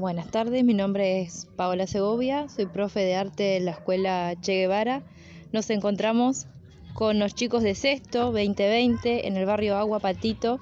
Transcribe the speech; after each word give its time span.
Buenas 0.00 0.30
tardes, 0.30 0.64
mi 0.64 0.72
nombre 0.72 1.20
es 1.20 1.46
Paola 1.56 1.86
Segovia, 1.86 2.48
soy 2.48 2.64
profe 2.64 3.00
de 3.00 3.16
arte 3.16 3.42
de 3.42 3.60
la 3.60 3.72
Escuela 3.72 4.34
Che 4.40 4.54
Guevara. 4.54 5.02
Nos 5.52 5.68
encontramos 5.68 6.46
con 6.94 7.18
los 7.18 7.34
chicos 7.34 7.62
de 7.62 7.74
sexto 7.74 8.32
2020 8.32 9.28
en 9.28 9.36
el 9.36 9.44
barrio 9.44 9.76
Agua 9.76 10.00
Patito 10.00 10.58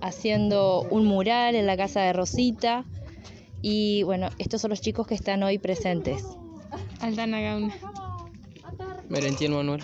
haciendo 0.00 0.82
un 0.82 1.04
mural 1.04 1.56
en 1.56 1.66
la 1.66 1.76
casa 1.76 2.02
de 2.02 2.12
Rosita. 2.12 2.84
Y 3.60 4.04
bueno, 4.04 4.28
estos 4.38 4.60
son 4.60 4.70
los 4.70 4.80
chicos 4.80 5.08
que 5.08 5.16
están 5.16 5.42
hoy 5.42 5.58
presentes. 5.58 6.24
Aldana 7.00 7.40
Gauna. 7.40 7.74
Merentiel 9.08 9.50
Manuel. 9.50 9.82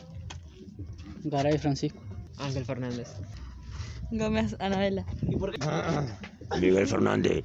Garay 1.25 1.59
Francisco. 1.59 1.99
Ángel 2.39 2.65
Fernández. 2.65 3.17
Gómez 4.13 4.55
Anabela. 4.61 5.05
Miguel 6.61 6.87
Fernández. 6.87 7.45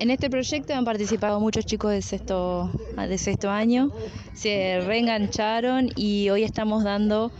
En 0.00 0.10
este 0.10 0.30
proyecto 0.30 0.74
han 0.74 0.84
participado 0.84 1.40
muchos 1.40 1.66
chicos 1.66 1.90
de 1.90 2.02
sexto, 2.02 2.70
de 2.96 3.18
sexto 3.18 3.50
año, 3.50 3.90
se 4.34 4.80
reengancharon 4.80 5.90
y 5.96 6.28
hoy 6.30 6.44
estamos 6.44 6.84
dando 6.84 7.32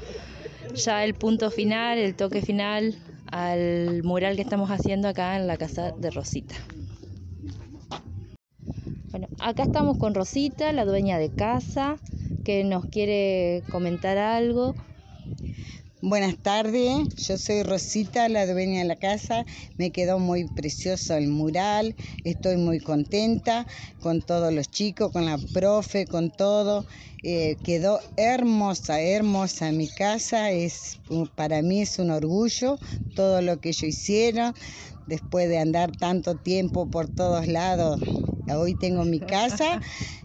ya 0.75 1.05
el 1.05 1.15
punto 1.15 1.51
final, 1.51 1.99
el 1.99 2.15
toque 2.15 2.43
final 2.43 2.97
al 3.31 4.03
mural 4.03 4.37
que 4.37 4.43
estamos 4.43 4.71
haciendo 4.71 5.09
acá 5.09 5.37
en 5.37 5.47
la 5.47 5.57
casa 5.57 5.93
de 5.93 6.11
Rosita. 6.11 6.55
Bueno, 9.11 9.29
acá 9.39 9.63
estamos 9.63 9.99
con 9.99 10.15
Rosita, 10.15 10.73
la 10.73 10.85
dueña 10.85 11.19
de 11.19 11.31
casa, 11.31 11.97
que 12.45 12.65
nos 12.65 12.87
quiere 12.87 13.63
comentar 13.71 14.19
algo. 14.19 14.75
Buenas 16.01 16.37
tardes, 16.39 17.09
yo 17.27 17.37
soy 17.39 17.65
Rosita, 17.65 18.29
la 18.29 18.47
dueña 18.47 18.83
de 18.83 18.85
la 18.85 18.95
casa. 18.95 19.45
Me 19.79 19.91
quedó 19.91 20.21
muy 20.21 20.45
precioso 20.45 21.17
el 21.17 21.27
mural, 21.27 21.97
estoy 22.23 22.57
muy 22.57 22.79
contenta 22.79 23.67
con 24.01 24.23
todos 24.23 24.55
los 24.55 24.71
chicos, 24.71 25.11
con 25.11 25.27
la 25.27 25.39
profe, 25.53 26.07
con 26.07 26.31
todo. 26.31 26.87
Eh, 27.25 27.57
quedó 27.65 27.99
hermosa, 28.17 29.01
hermosa 29.01 29.73
mi 29.73 29.89
casa. 29.89 30.53
Es, 30.53 31.01
para 31.35 31.63
mí 31.63 31.81
es 31.81 31.99
un 31.99 32.13
orgullo 32.13 32.79
todo 33.17 33.43
lo 33.43 33.61
que 33.61 33.71
ellos 33.71 33.83
hicieron 33.83 34.55
después 35.09 35.49
de 35.49 35.59
andar 35.59 35.91
tanto 35.91 36.37
tiempo 36.37 36.89
por 36.89 37.09
todos 37.09 37.49
lados 37.49 38.01
Hoy 38.51 38.75
tengo 38.75 39.05
mi 39.05 39.21
casa 39.21 39.81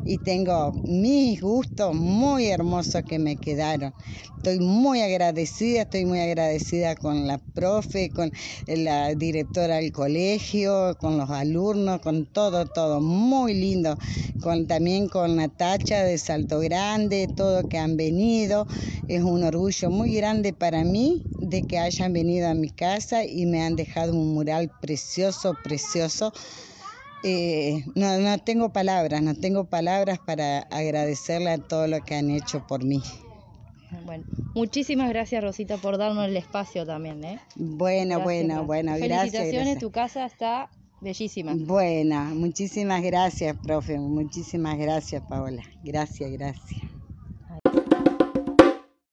y 0.05 0.17
tengo 0.17 0.73
mis 0.85 1.41
gustos 1.41 1.93
muy 1.93 2.47
hermosos 2.47 3.03
que 3.03 3.19
me 3.19 3.35
quedaron. 3.35 3.93
Estoy 4.37 4.59
muy 4.59 5.01
agradecida, 5.01 5.83
estoy 5.83 6.05
muy 6.05 6.19
agradecida 6.19 6.95
con 6.95 7.27
la 7.27 7.37
profe, 7.37 8.09
con 8.09 8.33
la 8.67 9.15
directora 9.15 9.77
del 9.77 9.91
colegio, 9.91 10.97
con 10.99 11.17
los 11.17 11.29
alumnos, 11.29 12.01
con 12.01 12.25
todo, 12.25 12.65
todo. 12.65 12.99
Muy 12.99 13.53
lindo. 13.53 13.97
Con, 14.41 14.67
también 14.67 15.07
con 15.07 15.37
Natacha 15.37 16.03
de 16.03 16.17
Salto 16.17 16.59
Grande, 16.59 17.29
todo 17.33 17.67
que 17.67 17.77
han 17.77 17.95
venido. 17.95 18.67
Es 19.07 19.23
un 19.23 19.43
orgullo 19.43 19.89
muy 19.89 20.13
grande 20.13 20.51
para 20.51 20.83
mí 20.83 21.23
de 21.39 21.63
que 21.63 21.79
hayan 21.79 22.11
venido 22.11 22.49
a 22.49 22.53
mi 22.53 22.69
casa 22.69 23.23
y 23.23 23.45
me 23.45 23.63
han 23.63 23.77
dejado 23.77 24.13
un 24.13 24.33
mural 24.33 24.69
precioso, 24.81 25.55
precioso 25.63 26.33
eh, 27.23 27.83
no, 27.95 28.17
no 28.17 28.37
tengo 28.39 28.69
palabras, 28.69 29.21
no 29.21 29.33
tengo 29.33 29.65
palabras 29.65 30.19
para 30.19 30.59
agradecerle 30.59 31.51
a 31.51 31.57
todo 31.57 31.87
lo 31.87 32.01
que 32.01 32.15
han 32.15 32.29
hecho 32.29 32.65
por 32.67 32.83
mí. 32.83 33.01
Bueno, 34.05 34.25
muchísimas 34.53 35.09
gracias 35.09 35.43
Rosita 35.43 35.77
por 35.77 35.97
darnos 35.97 36.25
el 36.27 36.35
espacio 36.35 36.85
también. 36.85 37.23
¿eh? 37.23 37.39
Bueno, 37.55 38.21
bueno, 38.21 38.65
bueno, 38.65 38.93
gracias. 38.97 39.31
Felicitaciones, 39.31 39.79
tu 39.79 39.91
casa 39.91 40.25
está 40.25 40.69
bellísima. 40.99 41.53
Buena, 41.55 42.25
muchísimas 42.25 43.01
gracias, 43.01 43.55
profe, 43.57 43.97
muchísimas 43.99 44.77
gracias, 44.77 45.23
Paola. 45.29 45.63
Gracias, 45.83 46.31
gracias. 46.31 46.92